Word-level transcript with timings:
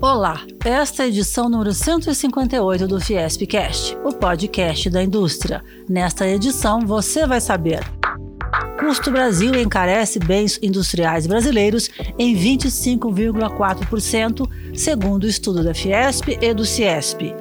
Olá, 0.00 0.40
esta 0.64 1.02
é 1.02 1.06
a 1.06 1.08
edição 1.08 1.48
número 1.48 1.72
158 1.72 2.86
do 2.86 3.00
Fiespcast, 3.00 3.96
o 4.04 4.12
podcast 4.12 4.88
da 4.90 5.02
indústria. 5.02 5.64
Nesta 5.88 6.28
edição 6.28 6.80
você 6.80 7.26
vai 7.26 7.40
saber. 7.40 7.80
Custo 8.78 9.10
Brasil 9.10 9.54
encarece 9.54 10.18
bens 10.18 10.58
industriais 10.62 11.26
brasileiros 11.26 11.88
em 12.18 12.36
25,4%, 12.36 14.46
segundo 14.74 15.24
o 15.24 15.28
estudo 15.28 15.64
da 15.64 15.74
Fiesp 15.74 16.36
e 16.40 16.52
do 16.52 16.64
Ciesp. 16.64 17.34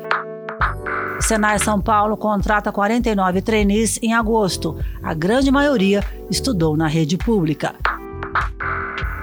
Senai 1.19 1.59
São 1.59 1.81
Paulo 1.81 2.17
contrata 2.17 2.71
49 2.71 3.41
trainees 3.41 3.99
em 4.01 4.13
agosto. 4.13 4.77
A 5.01 5.13
grande 5.13 5.51
maioria 5.51 6.03
estudou 6.29 6.75
na 6.75 6.87
rede 6.87 7.17
pública. 7.17 7.75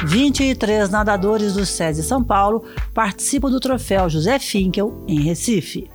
23 0.05 0.89
nadadores 0.89 1.53
do 1.53 1.67
SESI 1.67 2.03
São 2.03 2.25
Paulo 2.25 2.65
participam 2.95 3.51
do 3.51 3.61
troféu 3.61 4.09
José 4.09 4.39
Finkel 4.39 5.05
em 5.07 5.21
Recife. 5.21 5.91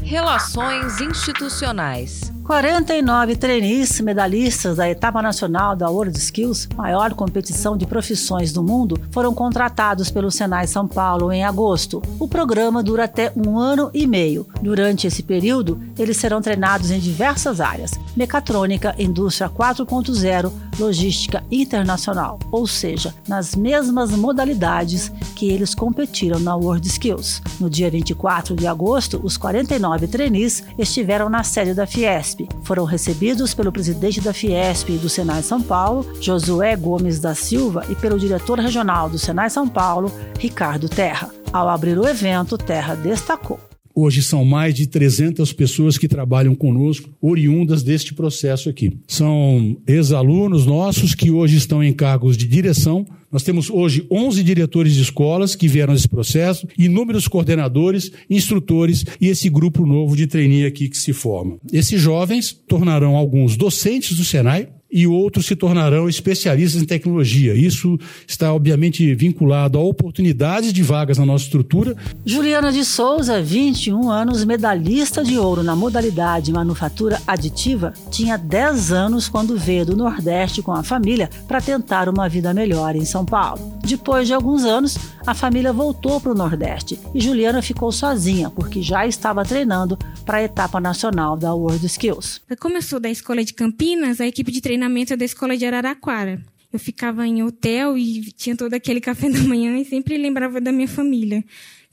Relações 0.03 1.01
institucionais. 1.01 2.31
49 2.47 3.35
trainees 3.35 3.99
medalhistas 3.99 4.77
da 4.77 4.89
etapa 4.89 5.21
nacional 5.21 5.75
da 5.75 5.89
World 5.89 6.17
Skills, 6.17 6.69
maior 6.77 7.13
competição 7.13 7.75
de 7.75 7.85
profissões 7.85 8.53
do 8.53 8.63
mundo, 8.63 8.97
foram 9.11 9.33
contratados 9.33 10.09
pelo 10.09 10.31
Senai 10.31 10.65
São 10.65 10.87
Paulo 10.87 11.29
em 11.29 11.43
agosto. 11.43 12.01
O 12.17 12.25
programa 12.25 12.81
dura 12.81 13.03
até 13.03 13.33
um 13.35 13.59
ano 13.59 13.91
e 13.93 14.07
meio. 14.07 14.47
Durante 14.61 15.05
esse 15.05 15.21
período, 15.21 15.77
eles 15.99 16.15
serão 16.15 16.41
treinados 16.41 16.89
em 16.89 16.99
diversas 17.01 17.59
áreas: 17.59 17.91
mecatrônica, 18.15 18.95
indústria 18.97 19.49
4.0, 19.49 20.49
logística 20.79 21.43
internacional, 21.51 22.39
ou 22.49 22.65
seja, 22.65 23.13
nas 23.27 23.57
mesmas 23.57 24.11
modalidades 24.11 25.11
que 25.35 25.49
eles 25.49 25.75
competiram 25.75 26.39
na 26.39 26.55
World 26.55 26.87
Skills. 26.87 27.41
No 27.59 27.69
dia 27.69 27.91
24 27.91 28.55
de 28.55 28.65
agosto, 28.67 29.19
os 29.21 29.35
49 29.35 30.07
trainees 30.07 30.63
estiveram 30.77 31.27
na 31.27 31.43
sede 31.43 31.73
da 31.73 31.85
Fiesp 31.85 32.36
foram 32.63 32.83
recebidos 32.83 33.53
pelo 33.53 33.71
presidente 33.71 34.19
da 34.19 34.33
Fiesp 34.33 34.89
e 34.89 34.97
do 34.97 35.09
Senai 35.09 35.41
São 35.43 35.61
Paulo, 35.61 36.05
Josué 36.21 36.75
Gomes 36.75 37.19
da 37.19 37.33
Silva, 37.33 37.85
e 37.89 37.95
pelo 37.95 38.19
diretor 38.19 38.59
regional 38.59 39.09
do 39.09 39.17
Senai 39.17 39.49
São 39.49 39.67
Paulo, 39.67 40.11
Ricardo 40.37 40.89
Terra. 40.89 41.29
Ao 41.51 41.69
abrir 41.69 41.97
o 41.97 42.07
evento, 42.07 42.57
Terra 42.57 42.95
destacou. 42.95 43.66
Hoje 43.99 44.21
são 44.21 44.45
mais 44.45 44.75
de 44.75 44.85
300 44.85 45.51
pessoas 45.53 45.97
que 45.97 46.07
trabalham 46.07 46.53
conosco, 46.53 47.09
oriundas 47.19 47.81
deste 47.81 48.13
processo 48.13 48.69
aqui. 48.69 48.95
São 49.07 49.75
ex-alunos 49.87 50.67
nossos 50.67 51.15
que 51.15 51.31
hoje 51.31 51.57
estão 51.57 51.83
em 51.83 51.91
cargos 51.91 52.37
de 52.37 52.47
direção. 52.47 53.07
Nós 53.31 53.41
temos 53.41 53.71
hoje 53.71 54.05
11 54.11 54.43
diretores 54.43 54.93
de 54.93 55.01
escolas 55.01 55.55
que 55.55 55.67
vieram 55.67 55.95
desse 55.95 56.07
processo, 56.07 56.67
inúmeros 56.77 57.27
coordenadores, 57.27 58.11
instrutores 58.29 59.03
e 59.19 59.29
esse 59.29 59.49
grupo 59.49 59.83
novo 59.83 60.15
de 60.15 60.27
trainee 60.27 60.67
aqui 60.67 60.89
que 60.89 60.97
se 60.97 61.11
forma. 61.11 61.57
Esses 61.73 61.99
jovens 61.99 62.53
tornarão 62.67 63.15
alguns 63.15 63.57
docentes 63.57 64.15
do 64.15 64.23
Senai, 64.23 64.69
e 64.91 65.05
outros 65.05 65.45
se 65.45 65.55
tornarão 65.55 66.07
especialistas 66.07 66.81
em 66.81 66.85
tecnologia. 66.85 67.53
Isso 67.53 67.97
está, 68.27 68.53
obviamente, 68.53 69.13
vinculado 69.15 69.77
a 69.77 69.81
oportunidades 69.81 70.71
de 70.71 70.81
vagas 70.81 71.17
na 71.17 71.25
nossa 71.25 71.45
estrutura. 71.45 71.95
Juliana 72.25 72.71
de 72.71 72.83
Souza, 72.85 73.41
21 73.41 74.09
anos, 74.09 74.45
medalhista 74.45 75.23
de 75.23 75.37
ouro 75.37 75.63
na 75.63 75.75
modalidade 75.75 76.51
manufatura 76.51 77.21
aditiva, 77.27 77.93
tinha 78.09 78.37
10 78.37 78.91
anos 78.91 79.27
quando 79.27 79.57
veio 79.57 79.85
do 79.85 79.95
Nordeste 79.95 80.61
com 80.61 80.71
a 80.71 80.83
família 80.83 81.29
para 81.47 81.61
tentar 81.61 82.09
uma 82.09 82.29
vida 82.29 82.53
melhor 82.53 82.95
em 82.95 83.05
São 83.05 83.25
Paulo. 83.25 83.77
Depois 83.83 84.27
de 84.27 84.33
alguns 84.33 84.63
anos, 84.63 84.97
a 85.25 85.33
família 85.33 85.73
voltou 85.73 86.19
para 86.19 86.31
o 86.31 86.35
Nordeste 86.35 86.99
e 87.13 87.19
Juliana 87.19 87.61
ficou 87.61 87.91
sozinha 87.91 88.49
porque 88.49 88.81
já 88.81 89.05
estava 89.05 89.43
treinando 89.45 89.97
para 90.25 90.37
a 90.37 90.43
etapa 90.43 90.79
nacional 90.79 91.37
da 91.37 91.53
World 91.53 91.85
Skills. 91.85 92.41
Como 92.59 92.77
eu 92.77 92.81
sou 92.81 92.99
da 92.99 93.09
escola 93.09 93.43
de 93.43 93.53
Campinas, 93.53 94.19
a 94.19 94.27
equipe 94.27 94.51
de 94.51 94.61
treinamento 94.61 94.76
é 94.85 95.17
da 95.17 95.25
escola 95.25 95.57
de 95.57 95.65
Araraquara. 95.65 96.41
Eu 96.71 96.79
ficava 96.79 97.25
em 97.25 97.43
hotel 97.43 97.97
e 97.97 98.31
tinha 98.33 98.55
todo 98.55 98.73
aquele 98.73 98.99
café 98.99 99.29
da 99.29 99.39
manhã 99.39 99.77
e 99.77 99.85
sempre 99.85 100.17
lembrava 100.17 100.59
da 100.59 100.71
minha 100.71 100.87
família, 100.87 101.43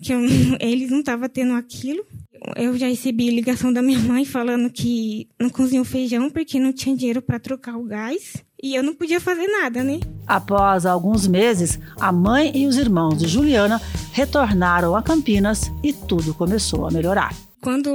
que 0.03 0.13
eu, 0.13 0.21
eles 0.61 0.91
não 0.91 1.01
estavam 1.01 1.29
tendo 1.29 1.55
aquilo. 1.55 2.05
Eu 2.57 2.77
já 2.77 2.89
recebi 2.89 3.31
ligação 3.31 3.73
da 3.73 3.81
minha 3.81 3.99
mãe 4.01 4.25
falando 4.25 4.69
que 4.69 5.29
não 5.41 5.49
cozinhou 5.49 5.85
feijão 5.85 6.29
porque 6.29 6.59
não 6.59 6.73
tinha 6.73 6.95
dinheiro 6.95 7.23
para 7.23 7.39
trocar 7.39 7.77
o 7.77 7.85
gás 7.85 8.45
e 8.63 8.75
eu 8.75 8.83
não 8.83 8.95
podia 8.95 9.21
fazer 9.21 9.47
nada, 9.47 9.83
né? 9.83 10.01
Após 10.27 10.87
alguns 10.87 11.27
meses, 11.27 11.79
a 12.01 12.11
mãe 12.11 12.51
e 12.55 12.67
os 12.67 12.77
irmãos 12.77 13.19
de 13.19 13.29
Juliana 13.29 13.81
retornaram 14.13 14.97
a 14.97 15.03
Campinas 15.03 15.71
e 15.83 15.93
tudo 15.93 16.35
começou 16.35 16.87
a 16.87 16.91
melhorar. 16.91 17.35
Quando 17.65 17.91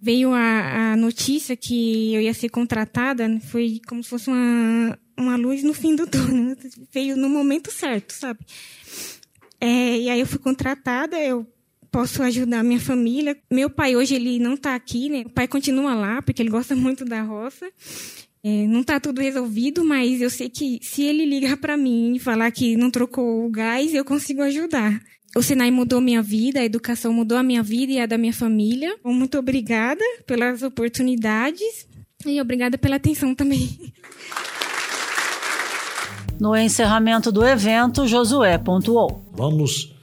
veio 0.00 0.32
a, 0.32 0.92
a 0.92 0.96
notícia 0.96 1.56
que 1.56 2.14
eu 2.14 2.20
ia 2.20 2.32
ser 2.32 2.48
contratada, 2.48 3.28
foi 3.40 3.80
como 3.88 4.04
se 4.04 4.08
fosse 4.08 4.30
uma, 4.30 4.96
uma 5.18 5.34
luz 5.34 5.64
no 5.64 5.74
fim 5.74 5.96
do 5.96 6.06
túnel. 6.06 6.56
Veio 6.94 7.16
no 7.16 7.28
momento 7.28 7.72
certo, 7.72 8.12
sabe? 8.12 8.38
É, 9.60 9.98
e 9.98 10.08
aí 10.08 10.20
eu 10.20 10.26
fui 10.28 10.38
contratada, 10.38 11.18
eu 11.18 11.44
posso 11.90 12.22
ajudar 12.22 12.62
minha 12.62 12.78
família. 12.78 13.36
Meu 13.50 13.68
pai 13.68 13.96
hoje 13.96 14.14
ele 14.14 14.38
não 14.38 14.54
está 14.54 14.76
aqui, 14.76 15.08
né? 15.08 15.24
O 15.26 15.30
pai 15.30 15.48
continua 15.48 15.96
lá 15.96 16.22
porque 16.22 16.40
ele 16.40 16.50
gosta 16.50 16.76
muito 16.76 17.04
da 17.04 17.20
roça. 17.20 17.68
É, 18.44 18.64
não 18.68 18.82
está 18.82 19.00
tudo 19.00 19.20
resolvido, 19.20 19.84
mas 19.84 20.20
eu 20.20 20.30
sei 20.30 20.48
que 20.48 20.78
se 20.80 21.02
ele 21.02 21.26
ligar 21.26 21.56
para 21.56 21.76
mim 21.76 22.14
e 22.14 22.20
falar 22.20 22.48
que 22.52 22.76
não 22.76 22.92
trocou 22.92 23.44
o 23.44 23.50
gás, 23.50 23.92
eu 23.92 24.04
consigo 24.04 24.40
ajudar 24.40 25.02
o 25.36 25.42
Senai 25.42 25.70
mudou 25.70 26.00
minha 26.00 26.22
vida, 26.22 26.60
a 26.60 26.64
educação 26.64 27.12
mudou 27.12 27.36
a 27.36 27.42
minha 27.42 27.62
vida 27.62 27.92
e 27.92 27.98
a 27.98 28.06
da 28.06 28.16
minha 28.16 28.32
família. 28.32 28.96
Muito 29.04 29.36
obrigada 29.38 30.04
pelas 30.26 30.62
oportunidades 30.62 31.88
e 32.24 32.40
obrigada 32.40 32.78
pela 32.78 32.96
atenção 32.96 33.34
também. 33.34 33.92
No 36.38 36.56
encerramento 36.56 37.32
do 37.32 37.44
evento, 37.44 38.06
Josué 38.06 38.58
pontuou: 38.58 39.24
Vamos 39.32 39.94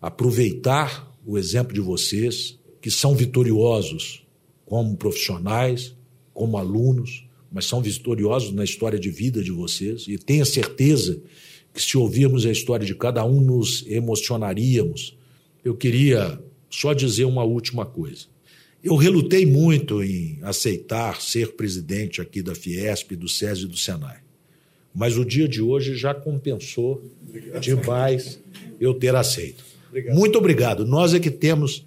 aproveitar 0.00 1.08
o 1.24 1.38
exemplo 1.38 1.72
de 1.72 1.80
vocês, 1.80 2.58
que 2.80 2.90
são 2.90 3.14
vitoriosos 3.14 4.26
como 4.64 4.96
profissionais, 4.96 5.94
como 6.32 6.56
alunos, 6.56 7.24
mas 7.52 7.66
são 7.66 7.82
vitoriosos 7.82 8.52
na 8.52 8.64
história 8.64 8.98
de 8.98 9.10
vida 9.10 9.42
de 9.42 9.50
vocês, 9.50 10.06
e 10.08 10.16
tenha 10.16 10.44
certeza 10.44 11.20
que 11.72 11.82
se 11.82 11.96
ouvirmos 11.96 12.44
a 12.44 12.50
história 12.50 12.86
de 12.86 12.94
cada 12.94 13.24
um 13.24 13.40
nos 13.40 13.84
emocionaríamos. 13.86 15.16
Eu 15.64 15.74
queria 15.76 16.38
só 16.68 16.92
dizer 16.92 17.24
uma 17.24 17.44
última 17.44 17.84
coisa. 17.84 18.26
Eu 18.82 18.96
relutei 18.96 19.44
muito 19.44 20.02
em 20.02 20.38
aceitar 20.42 21.20
ser 21.20 21.52
presidente 21.52 22.20
aqui 22.20 22.42
da 22.42 22.54
Fiesp, 22.54 23.12
do 23.12 23.28
SESI 23.28 23.64
e 23.64 23.68
do 23.68 23.76
Senai. 23.76 24.18
Mas 24.94 25.16
o 25.16 25.24
dia 25.24 25.46
de 25.46 25.60
hoje 25.60 25.94
já 25.94 26.14
compensou 26.14 27.02
obrigado. 27.28 27.62
demais 27.62 28.40
eu 28.80 28.94
ter 28.94 29.14
aceito. 29.14 29.62
Obrigado. 29.88 30.16
Muito 30.16 30.38
obrigado. 30.38 30.86
Nós 30.86 31.14
é 31.14 31.20
que 31.20 31.30
temos 31.30 31.84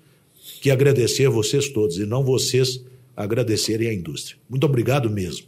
que 0.62 0.70
agradecer 0.70 1.28
vocês 1.30 1.68
todos 1.70 1.98
e 1.98 2.06
não 2.06 2.24
vocês 2.24 2.82
agradecerem 3.16 3.90
à 3.90 3.94
indústria. 3.94 4.38
Muito 4.50 4.66
obrigado 4.66 5.10
mesmo. 5.10 5.48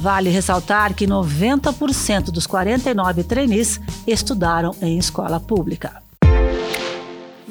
Vale 0.00 0.28
ressaltar 0.30 0.94
que 0.94 1.06
90% 1.06 2.30
dos 2.30 2.46
49 2.46 3.24
trainees 3.24 3.80
estudaram 4.06 4.74
em 4.82 4.98
escola 4.98 5.38
pública. 5.38 6.02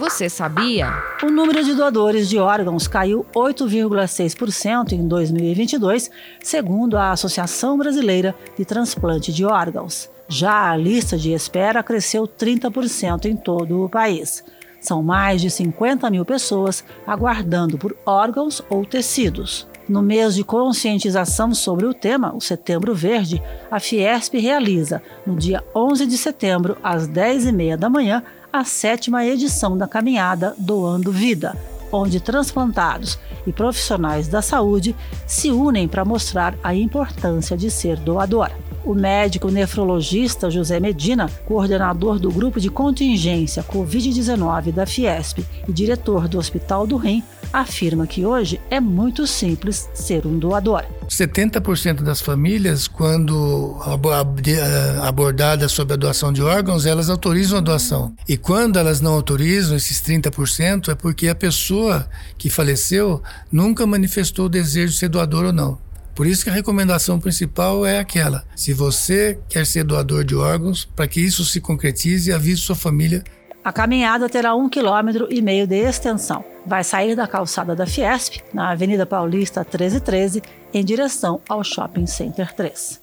Você 0.01 0.27
sabia? 0.29 0.91
O 1.21 1.29
número 1.29 1.63
de 1.63 1.75
doadores 1.75 2.27
de 2.27 2.39
órgãos 2.39 2.87
caiu 2.87 3.23
8,6% 3.35 4.93
em 4.93 5.07
2022, 5.07 6.09
segundo 6.41 6.97
a 6.97 7.11
Associação 7.11 7.77
Brasileira 7.77 8.33
de 8.57 8.65
Transplante 8.65 9.31
de 9.31 9.45
Órgãos. 9.45 10.09
Já 10.27 10.71
a 10.71 10.75
lista 10.75 11.17
de 11.17 11.33
espera 11.33 11.83
cresceu 11.83 12.27
30% 12.27 13.25
em 13.25 13.35
todo 13.35 13.83
o 13.83 13.89
país. 13.89 14.43
São 14.81 15.03
mais 15.03 15.39
de 15.39 15.49
50 15.49 16.09
mil 16.09 16.25
pessoas 16.25 16.83
aguardando 17.05 17.77
por 17.77 17.95
órgãos 18.05 18.61
ou 18.67 18.83
tecidos. 18.83 19.67
No 19.87 20.01
mês 20.01 20.35
de 20.35 20.43
conscientização 20.43 21.53
sobre 21.53 21.85
o 21.85 21.93
tema, 21.93 22.33
o 22.35 22.41
Setembro 22.41 22.95
Verde, 22.95 23.41
a 23.69 23.79
Fiesp 23.79 24.33
realiza, 24.35 25.01
no 25.25 25.35
dia 25.35 25.63
11 25.75 26.07
de 26.07 26.17
setembro, 26.17 26.77
às 26.83 27.07
10h30 27.07 27.77
da 27.77 27.89
manhã, 27.89 28.23
a 28.51 28.63
sétima 28.63 29.25
edição 29.25 29.77
da 29.77 29.87
caminhada 29.87 30.55
Doando 30.57 31.11
Vida, 31.11 31.55
onde 31.91 32.19
transplantados 32.19 33.19
e 33.45 33.51
profissionais 33.51 34.27
da 34.27 34.41
saúde 34.41 34.95
se 35.27 35.51
unem 35.51 35.87
para 35.87 36.05
mostrar 36.05 36.55
a 36.63 36.73
importância 36.73 37.57
de 37.57 37.69
ser 37.69 37.97
doador. 37.97 38.49
O 38.83 38.95
médico 38.95 39.49
nefrologista 39.49 40.49
José 40.49 40.79
Medina, 40.79 41.29
coordenador 41.45 42.17
do 42.17 42.31
grupo 42.31 42.59
de 42.59 42.69
contingência 42.69 43.63
Covid-19 43.63 44.71
da 44.71 44.87
Fiesp 44.87 45.45
e 45.67 45.71
diretor 45.71 46.27
do 46.27 46.39
Hospital 46.39 46.87
do 46.87 46.97
Rim, 46.97 47.23
afirma 47.53 48.07
que 48.07 48.25
hoje 48.25 48.59
é 48.71 48.79
muito 48.79 49.27
simples 49.27 49.87
ser 49.93 50.25
um 50.25 50.39
doador. 50.39 50.83
70% 51.07 52.01
das 52.01 52.21
famílias, 52.21 52.87
quando 52.87 53.77
abordadas 55.03 55.71
sobre 55.73 55.93
a 55.93 55.97
doação 55.97 56.33
de 56.33 56.41
órgãos, 56.41 56.85
elas 56.85 57.09
autorizam 57.09 57.59
a 57.59 57.61
doação. 57.61 58.15
E 58.27 58.35
quando 58.35 58.79
elas 58.79 58.99
não 58.99 59.13
autorizam 59.13 59.75
esses 59.75 60.01
30%, 60.01 60.89
é 60.89 60.95
porque 60.95 61.27
a 61.27 61.35
pessoa 61.35 62.07
que 62.37 62.49
faleceu 62.49 63.21
nunca 63.51 63.85
manifestou 63.85 64.45
o 64.45 64.49
desejo 64.49 64.93
de 64.93 64.99
ser 64.99 65.09
doador 65.09 65.45
ou 65.45 65.53
não. 65.53 65.90
Por 66.21 66.27
isso 66.27 66.43
que 66.43 66.51
a 66.51 66.53
recomendação 66.53 67.19
principal 67.19 67.83
é 67.83 67.97
aquela: 67.97 68.45
se 68.55 68.73
você 68.73 69.39
quer 69.49 69.65
ser 69.65 69.83
doador 69.83 70.23
de 70.23 70.35
órgãos, 70.35 70.85
para 70.85 71.07
que 71.07 71.19
isso 71.19 71.43
se 71.43 71.59
concretize, 71.59 72.31
avise 72.31 72.61
sua 72.61 72.75
família. 72.75 73.23
A 73.63 73.73
caminhada 73.73 74.29
terá 74.29 74.53
um 74.53 74.69
quilômetro 74.69 75.27
e 75.31 75.41
meio 75.41 75.65
de 75.65 75.77
extensão. 75.77 76.45
Vai 76.63 76.83
sair 76.83 77.15
da 77.15 77.27
calçada 77.27 77.75
da 77.75 77.87
Fiesp, 77.87 78.35
na 78.53 78.69
Avenida 78.69 79.03
Paulista 79.03 79.61
1313, 79.61 80.43
em 80.71 80.85
direção 80.85 81.41
ao 81.49 81.63
Shopping 81.63 82.05
Center 82.05 82.53
3. 82.53 83.01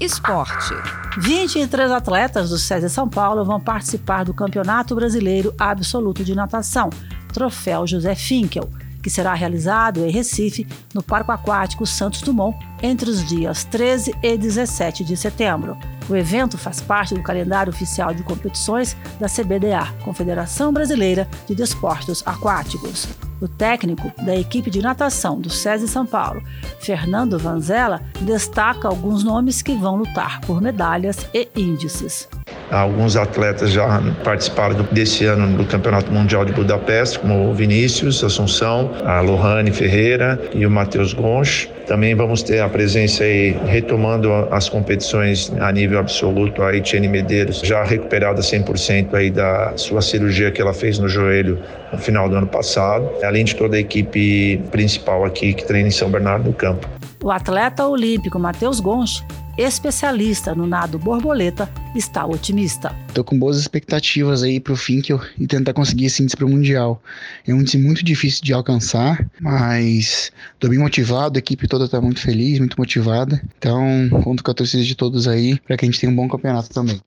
Esporte. 0.00 0.74
23 1.18 1.92
atletas 1.92 2.50
do 2.50 2.58
SESI 2.58 2.90
São 2.90 3.08
Paulo 3.08 3.44
vão 3.44 3.60
participar 3.60 4.24
do 4.24 4.34
Campeonato 4.34 4.96
Brasileiro 4.96 5.54
Absoluto 5.56 6.24
de 6.24 6.34
Natação, 6.34 6.90
Troféu 7.32 7.86
José 7.86 8.16
Finkel, 8.16 8.68
que 9.02 9.10
será 9.10 9.34
realizado 9.34 10.04
em 10.06 10.10
Recife, 10.10 10.66
no 10.94 11.02
Parque 11.02 11.30
Aquático 11.30 11.84
Santos 11.86 12.22
Dumont, 12.22 12.56
entre 12.82 13.10
os 13.10 13.24
dias 13.24 13.64
13 13.64 14.14
e 14.22 14.36
17 14.36 15.04
de 15.04 15.16
setembro. 15.16 15.76
O 16.08 16.16
evento 16.16 16.58
faz 16.58 16.80
parte 16.80 17.14
do 17.14 17.22
calendário 17.22 17.72
oficial 17.72 18.14
de 18.14 18.22
competições 18.22 18.96
da 19.18 19.28
CBDA, 19.28 19.86
Confederação 20.04 20.72
Brasileira 20.72 21.28
de 21.46 21.54
Desportos 21.54 22.22
Aquáticos. 22.26 23.08
O 23.40 23.48
técnico 23.48 24.12
da 24.24 24.36
equipe 24.36 24.70
de 24.70 24.80
natação 24.80 25.40
do 25.40 25.50
SESI 25.50 25.88
São 25.88 26.06
Paulo, 26.06 26.42
Fernando 26.80 27.38
Vanzella, 27.38 28.00
destaca 28.20 28.86
alguns 28.86 29.24
nomes 29.24 29.62
que 29.62 29.74
vão 29.74 29.96
lutar 29.96 30.40
por 30.42 30.60
medalhas 30.60 31.26
e 31.34 31.48
índices. 31.56 32.28
Alguns 32.72 33.16
atletas 33.16 33.70
já 33.70 34.00
participaram 34.24 34.82
desse 34.90 35.26
ano 35.26 35.58
do 35.58 35.64
Campeonato 35.66 36.10
Mundial 36.10 36.42
de 36.42 36.52
Budapeste, 36.52 37.18
como 37.18 37.50
o 37.50 37.52
Vinícius 37.54 38.24
Assunção, 38.24 38.92
a 39.04 39.20
Lohane 39.20 39.70
Ferreira 39.70 40.40
e 40.54 40.64
o 40.64 40.70
Matheus 40.70 41.12
Gonch. 41.12 41.70
Também 41.86 42.14
vamos 42.14 42.42
ter 42.42 42.60
a 42.60 42.68
presença 42.70 43.24
aí, 43.24 43.54
retomando 43.66 44.32
as 44.50 44.70
competições 44.70 45.52
a 45.60 45.70
nível 45.70 45.98
absoluto, 45.98 46.62
a 46.62 46.74
Etienne 46.74 47.08
Medeiros, 47.08 47.60
já 47.62 47.84
recuperada 47.84 48.40
100% 48.40 49.12
aí 49.12 49.30
da 49.30 49.74
sua 49.76 50.00
cirurgia 50.00 50.50
que 50.50 50.62
ela 50.62 50.72
fez 50.72 50.98
no 50.98 51.10
joelho 51.10 51.58
no 51.92 51.98
final 51.98 52.26
do 52.26 52.36
ano 52.36 52.46
passado, 52.46 53.06
além 53.22 53.44
de 53.44 53.54
toda 53.54 53.76
a 53.76 53.80
equipe 53.80 54.62
principal 54.70 55.26
aqui 55.26 55.52
que 55.52 55.66
treina 55.66 55.88
em 55.88 55.90
São 55.92 56.10
Bernardo 56.10 56.44
do 56.44 56.54
Campo. 56.54 56.88
O 57.22 57.30
atleta 57.30 57.86
olímpico 57.86 58.38
Matheus 58.38 58.80
Gonch 58.80 59.22
especialista 59.56 60.54
no 60.54 60.66
nado 60.66 60.98
borboleta, 60.98 61.68
está 61.94 62.24
otimista. 62.26 62.94
Estou 63.08 63.24
com 63.24 63.38
boas 63.38 63.58
expectativas 63.58 64.42
aí 64.42 64.58
para 64.58 64.72
o 64.72 64.76
Finkel 64.76 65.20
e 65.38 65.46
tentar 65.46 65.72
conseguir 65.72 66.06
esse 66.06 66.22
índice 66.22 66.36
para 66.36 66.46
o 66.46 66.48
Mundial. 66.48 67.02
É 67.46 67.52
um 67.52 67.60
índice 67.60 67.78
muito 67.78 68.04
difícil 68.04 68.42
de 68.42 68.52
alcançar, 68.52 69.26
mas 69.40 70.32
estou 70.54 70.70
bem 70.70 70.78
motivado, 70.78 71.36
a 71.36 71.40
equipe 71.40 71.68
toda 71.68 71.84
está 71.84 72.00
muito 72.00 72.20
feliz, 72.20 72.58
muito 72.58 72.76
motivada. 72.78 73.42
Então, 73.58 74.08
conto 74.22 74.42
com 74.42 74.50
a 74.50 74.54
torcida 74.54 74.82
de 74.82 74.94
todos 74.94 75.28
aí 75.28 75.58
para 75.60 75.76
que 75.76 75.84
a 75.84 75.86
gente 75.86 76.00
tenha 76.00 76.12
um 76.12 76.16
bom 76.16 76.28
campeonato 76.28 76.70
também. 76.70 77.00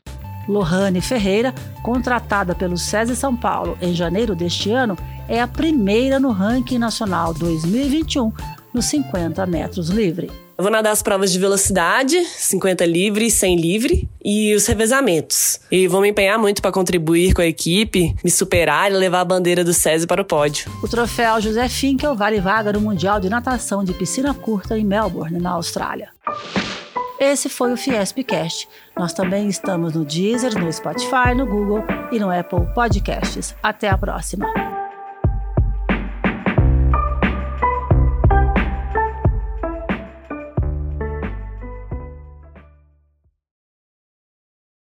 Lohane 0.48 1.02
Ferreira, 1.02 1.54
contratada 1.82 2.54
pelo 2.54 2.78
SESI 2.78 3.16
São 3.16 3.36
Paulo 3.36 3.78
em 3.82 3.94
janeiro 3.94 4.36
deste 4.36 4.70
ano, 4.72 4.98
é 5.28 5.42
a 5.42 5.48
primeira 5.48 6.20
no 6.20 6.32
ranking 6.32 6.78
nacional 6.78 7.34
2021 7.34 8.32
nos 8.74 8.86
50 8.86 9.46
metros 9.48 9.90
livre. 9.90 10.45
Eu 10.58 10.64
vou 10.64 10.72
nadar 10.72 10.92
as 10.92 11.04
provas 11.04 11.34
de 11.34 11.40
velocidade, 11.40 12.24
50 12.24 12.86
livre, 12.86 13.30
100 13.30 13.56
livre, 13.58 14.10
e 14.24 14.56
os 14.56 14.66
revezamentos. 14.66 15.60
E 15.70 15.86
vou 15.86 16.00
me 16.00 16.10
empenhar 16.10 16.40
muito 16.40 16.62
para 16.62 16.72
contribuir 16.72 17.34
com 17.34 17.42
a 17.42 17.46
equipe, 17.46 18.16
me 18.24 18.32
superar 18.32 18.90
e 18.90 18.96
levar 18.96 19.20
a 19.20 19.26
bandeira 19.26 19.66
do 19.66 19.74
SESI 19.74 20.08
para 20.08 20.22
o 20.22 20.26
pódio. 20.26 20.72
O 20.82 20.88
troféu 20.88 21.42
José 21.42 21.68
Finkel 21.68 22.16
vale 22.16 22.40
vaga 22.40 22.72
no 22.72 22.80
Mundial 22.80 23.20
de 23.20 23.30
Natação 23.30 23.84
de 23.84 23.94
Piscina 23.94 24.34
Curta 24.34 24.78
em 24.78 24.86
Melbourne, 24.86 25.42
na 25.42 25.52
Austrália. 25.52 26.10
Esse 27.20 27.50
foi 27.50 27.74
o 27.74 27.78
Fiespcast. 27.78 28.68
Nós 28.98 29.12
também 29.12 29.50
estamos 29.50 29.94
no 29.94 30.06
Deezer, 30.06 30.58
no 30.58 30.72
Spotify, 30.72 31.36
no 31.36 31.46
Google 31.46 31.84
e 32.12 32.20
no 32.20 32.30
Apple 32.30 32.66
Podcasts. 32.74 33.54
Até 33.62 33.90
a 33.90 33.98
próxima! 33.98 34.75